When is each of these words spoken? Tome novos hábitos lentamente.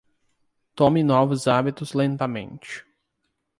Tome 0.75 1.03
novos 1.03 1.47
hábitos 1.47 1.93
lentamente. 1.93 2.83